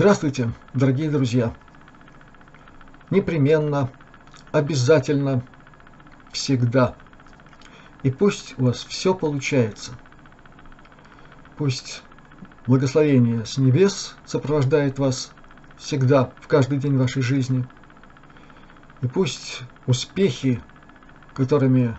Здравствуйте, 0.00 0.50
дорогие 0.72 1.10
друзья! 1.10 1.52
Непременно, 3.10 3.90
обязательно, 4.50 5.44
всегда. 6.32 6.94
И 8.02 8.10
пусть 8.10 8.54
у 8.56 8.64
вас 8.64 8.82
все 8.82 9.12
получается. 9.12 9.92
Пусть 11.58 12.02
благословение 12.66 13.44
с 13.44 13.58
небес 13.58 14.16
сопровождает 14.24 14.98
вас 14.98 15.34
всегда, 15.76 16.32
в 16.40 16.48
каждый 16.48 16.78
день 16.78 16.96
вашей 16.96 17.20
жизни. 17.20 17.68
И 19.02 19.06
пусть 19.06 19.60
успехи, 19.86 20.62
которыми 21.34 21.94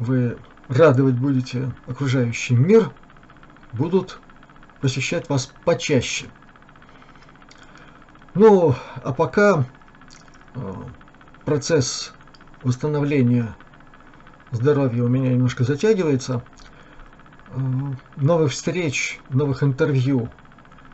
вы 0.00 0.38
радовать 0.66 1.14
будете 1.14 1.70
окружающий 1.86 2.56
мир, 2.56 2.90
будут 3.72 4.18
посещать 4.80 5.28
вас 5.28 5.52
почаще. 5.64 6.26
Ну, 8.34 8.74
а 9.04 9.12
пока 9.12 9.66
э, 10.54 10.74
процесс 11.44 12.14
восстановления 12.62 13.54
здоровья 14.52 15.02
у 15.02 15.08
меня 15.08 15.32
немножко 15.32 15.64
затягивается, 15.64 16.42
э, 17.48 17.58
новых 18.16 18.52
встреч, 18.52 19.20
новых 19.28 19.62
интервью 19.62 20.30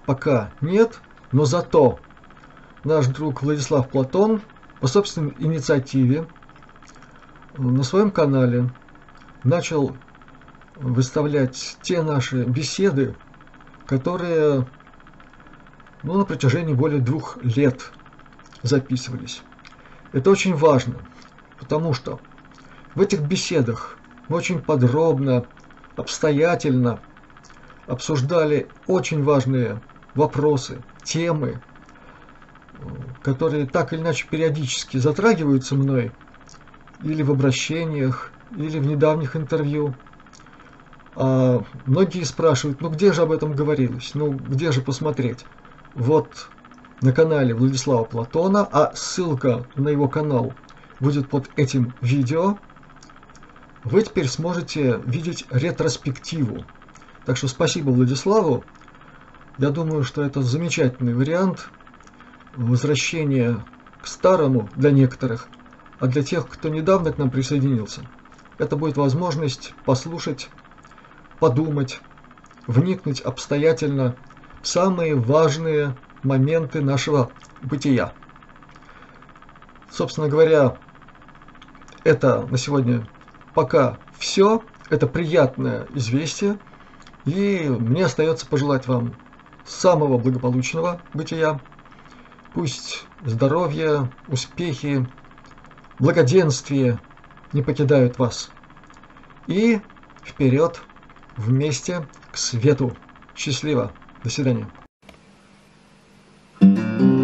пока 0.04 0.50
нет, 0.60 0.98
но 1.30 1.44
зато 1.44 2.00
наш 2.82 3.06
друг 3.06 3.42
Владислав 3.42 3.88
Платон 3.88 4.42
по 4.80 4.88
собственной 4.88 5.34
инициативе 5.38 6.26
на 7.56 7.84
своем 7.84 8.10
канале 8.10 8.68
начал 9.44 9.94
выставлять 10.74 11.78
те 11.82 12.02
наши 12.02 12.42
беседы, 12.42 13.14
которые 13.86 14.66
ну, 16.02 16.18
на 16.18 16.24
протяжении 16.24 16.74
более 16.74 17.00
двух 17.00 17.38
лет 17.42 17.92
записывались. 18.62 19.42
Это 20.12 20.30
очень 20.30 20.54
важно, 20.54 20.94
потому 21.58 21.92
что 21.92 22.20
в 22.94 23.00
этих 23.00 23.20
беседах 23.20 23.98
мы 24.28 24.36
очень 24.36 24.60
подробно, 24.60 25.46
обстоятельно 25.96 27.00
обсуждали 27.86 28.70
очень 28.86 29.22
важные 29.22 29.80
вопросы, 30.14 30.82
темы, 31.02 31.60
которые 33.22 33.66
так 33.66 33.92
или 33.92 34.00
иначе 34.00 34.26
периодически 34.30 34.98
затрагиваются 34.98 35.74
мной 35.74 36.12
или 37.00 37.22
в 37.22 37.30
обращениях, 37.30 38.30
или 38.50 38.78
в 38.78 38.86
недавних 38.86 39.36
интервью. 39.36 39.94
А 41.14 41.64
многие 41.86 42.24
спрашивают, 42.24 42.80
ну 42.80 42.90
где 42.90 43.12
же 43.12 43.22
об 43.22 43.32
этом 43.32 43.54
говорилось, 43.54 44.12
ну 44.14 44.32
где 44.32 44.70
же 44.70 44.80
посмотреть? 44.82 45.46
Вот 45.98 46.48
на 47.00 47.12
канале 47.12 47.52
Владислава 47.54 48.04
Платона, 48.04 48.64
а 48.70 48.94
ссылка 48.94 49.66
на 49.74 49.88
его 49.88 50.08
канал 50.08 50.54
будет 51.00 51.28
под 51.28 51.50
этим 51.56 51.92
видео. 52.00 52.56
Вы 53.82 54.04
теперь 54.04 54.28
сможете 54.28 55.02
видеть 55.04 55.44
ретроспективу. 55.50 56.64
Так 57.26 57.36
что 57.36 57.48
спасибо 57.48 57.90
Владиславу. 57.90 58.64
Я 59.58 59.70
думаю, 59.70 60.04
что 60.04 60.22
это 60.22 60.40
замечательный 60.40 61.14
вариант 61.14 61.68
возвращения 62.54 63.64
к 64.00 64.06
старому 64.06 64.70
для 64.76 64.92
некоторых, 64.92 65.48
а 65.98 66.06
для 66.06 66.22
тех, 66.22 66.48
кто 66.48 66.68
недавно 66.68 67.12
к 67.12 67.18
нам 67.18 67.28
присоединился, 67.28 68.02
это 68.58 68.76
будет 68.76 68.96
возможность 68.96 69.74
послушать, 69.84 70.48
подумать, 71.40 72.00
вникнуть 72.68 73.20
обстоятельно 73.20 74.14
самые 74.62 75.14
важные 75.14 75.96
моменты 76.22 76.80
нашего 76.80 77.30
бытия. 77.62 78.12
Собственно 79.90 80.28
говоря, 80.28 80.76
это 82.04 82.46
на 82.46 82.58
сегодня 82.58 83.06
пока 83.54 83.98
все. 84.18 84.62
Это 84.90 85.06
приятное 85.06 85.86
известие. 85.94 86.58
И 87.24 87.68
мне 87.68 88.06
остается 88.06 88.46
пожелать 88.46 88.86
вам 88.86 89.14
самого 89.66 90.16
благополучного 90.16 91.00
бытия. 91.12 91.60
Пусть 92.54 93.04
здоровье, 93.24 94.10
успехи, 94.28 95.06
благоденствие 95.98 96.98
не 97.52 97.62
покидают 97.62 98.18
вас. 98.18 98.50
И 99.46 99.80
вперед 100.24 100.80
вместе 101.36 102.06
к 102.32 102.36
свету. 102.36 102.96
Счастливо! 103.36 103.92
До 104.22 104.30
свидания. 104.30 104.66
thank 106.60 106.78
you 106.78 107.18